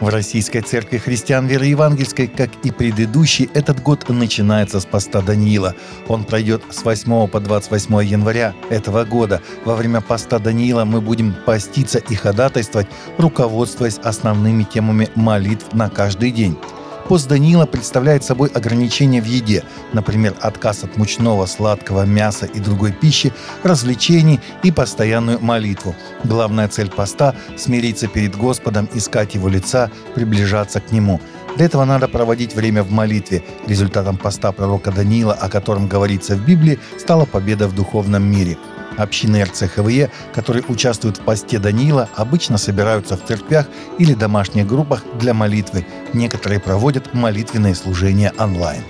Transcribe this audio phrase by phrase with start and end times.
[0.00, 5.74] В Российской Церкви Христиан Веры Евангельской, как и предыдущий, этот год начинается с поста Даниила.
[6.08, 9.42] Он пройдет с 8 по 28 января этого года.
[9.66, 16.30] Во время поста Даниила мы будем поститься и ходатайствовать, руководствуясь основными темами молитв на каждый
[16.30, 16.56] день.
[17.10, 22.92] Пост Даниила представляет собой ограничения в еде, например, отказ от мучного, сладкого мяса и другой
[22.92, 23.32] пищи,
[23.64, 25.96] развлечений и постоянную молитву.
[26.22, 31.20] Главная цель поста– смириться перед Господом, искать Его лица, приближаться к Нему.
[31.56, 33.42] Для этого надо проводить время в молитве.
[33.66, 38.56] Результатом поста пророка Даниила, о котором говорится в Библии, стала победа в духовном мире–
[39.00, 43.66] Общины РЦХВЕ, которые участвуют в посте Даниила, обычно собираются в церквях
[43.98, 45.86] или домашних группах для молитвы.
[46.12, 48.82] Некоторые проводят молитвенные служения онлайн.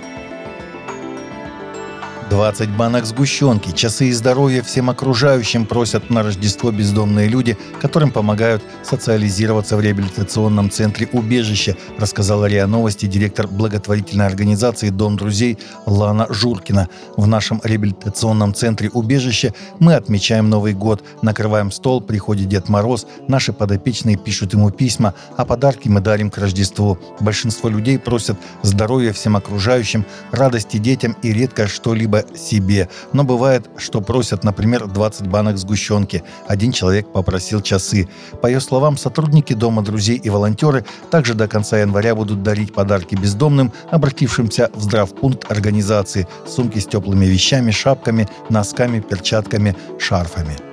[2.31, 8.63] 20 банок сгущенки, часы и здоровье всем окружающим просят на Рождество бездомные люди, которым помогают
[8.83, 16.87] социализироваться в реабилитационном центре «Убежище», рассказала РИА Новости директор благотворительной организации «Дом друзей» Лана Журкина.
[17.17, 23.51] В нашем реабилитационном центре «Убежище» мы отмечаем Новый год, накрываем стол, приходит Дед Мороз, наши
[23.51, 26.97] подопечные пишут ему письма, а подарки мы дарим к Рождеству.
[27.19, 32.89] Большинство людей просят здоровья всем окружающим, радости детям и редко что-либо себе.
[33.13, 36.23] Но бывает, что просят, например, 20 банок сгущенки.
[36.47, 38.07] Один человек попросил часы.
[38.41, 43.15] По ее словам, сотрудники Дома друзей и волонтеры также до конца января будут дарить подарки
[43.15, 46.27] бездомным, обратившимся в здравпункт организации.
[46.47, 50.70] Сумки с теплыми вещами, шапками, носками, перчатками, шарфами.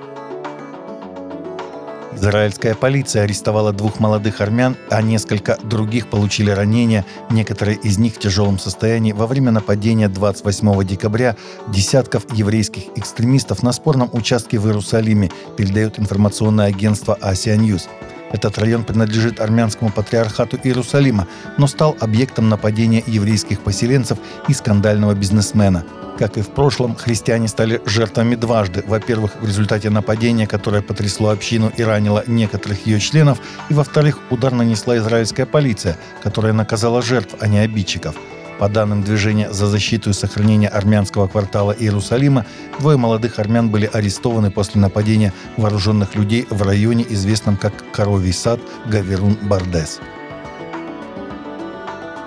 [2.11, 8.19] Израильская полиция арестовала двух молодых армян, а несколько других получили ранения, некоторые из них в
[8.19, 11.35] тяжелом состоянии во время нападения 28 декабря
[11.67, 17.87] десятков еврейских экстремистов на спорном участке в Иерусалиме, передает информационное агентство Asia News.
[18.31, 21.27] Этот район принадлежит армянскому патриархату Иерусалима,
[21.57, 25.83] но стал объектом нападения еврейских поселенцев и скандального бизнесмена–
[26.19, 28.83] как и в прошлом, христиане стали жертвами дважды.
[28.85, 34.51] Во-первых, в результате нападения, которое потрясло общину и ранило некоторых ее членов, и во-вторых, удар
[34.51, 38.15] нанесла израильская полиция, которая наказала жертв, а не обидчиков.
[38.59, 42.45] По данным движения за защиту и сохранение армянского квартала Иерусалима,
[42.77, 48.59] двое молодых армян были арестованы после нападения вооруженных людей в районе, известном как Коровий сад
[48.87, 50.01] Гаверун-Бардес.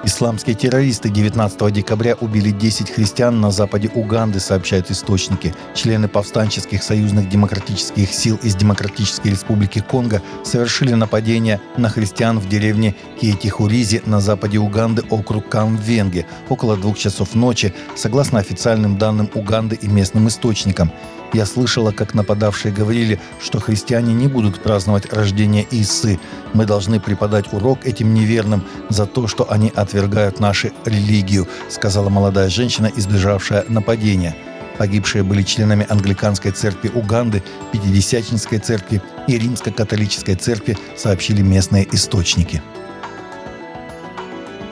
[0.05, 5.55] Исламские террористы 19 декабря убили 10 христиан на западе Уганды, сообщают источники.
[5.77, 12.97] Члены повстанческих союзных демократических сил из Демократической Республики Конго совершили нападение на христиан в деревне
[13.21, 19.87] Кейтихуризи на западе Уганды, округ Камвенге, около двух часов ночи, согласно официальным данным Уганды и
[19.87, 20.91] местным источникам.
[21.33, 26.21] Я слышала, как нападавшие говорили, что христиане не будут праздновать рождение Исы.
[26.53, 32.49] Мы должны преподать урок этим неверным за то, что они отвергают нашу религию, сказала молодая
[32.49, 34.35] женщина, избежавшая нападения.
[34.79, 37.43] Погибшие были членами англиканской церкви Уганды,
[37.73, 42.63] Пятидесятнической церкви и Римско-католической церкви, сообщили местные источники.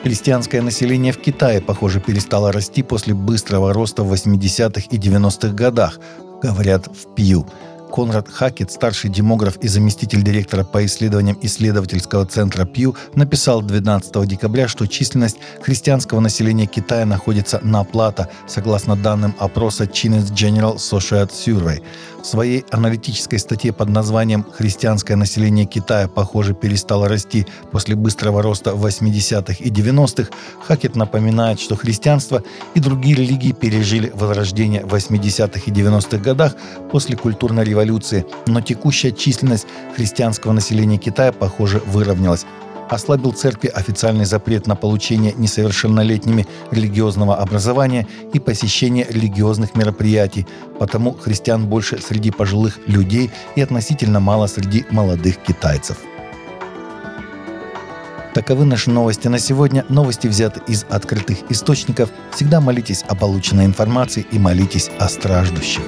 [0.03, 5.99] Христианское население в Китае, похоже, перестало расти после быстрого роста в 80-х и 90-х годах,
[6.41, 7.45] говорят в Пью.
[7.91, 14.67] Конрад Хакет, старший демограф и заместитель директора по исследованиям исследовательского центра Пью, написал 12 декабря,
[14.67, 21.81] что численность христианского населения Китая находится на плата, согласно данным опроса Chinese General Social Survey.
[22.21, 28.75] В своей аналитической статье под названием «Христианское население Китая, похоже, перестало расти после быстрого роста
[28.75, 30.29] в 80-х и 90-х»,
[30.67, 32.43] Хакет напоминает, что христианство
[32.75, 36.55] и другие религии пережили возрождение в 80-х и 90-х годах
[36.91, 42.45] после культурной революции, но текущая численность христианского населения Китая, похоже, выровнялась
[42.89, 50.45] ослабил церкви официальный запрет на получение несовершеннолетними религиозного образования и посещение религиозных мероприятий,
[50.77, 55.99] потому христиан больше среди пожилых людей и относительно мало среди молодых китайцев.
[58.33, 59.85] Таковы наши новости на сегодня.
[59.87, 62.09] Новости взяты из открытых источников.
[62.33, 65.83] Всегда молитесь о полученной информации и молитесь о страждущих.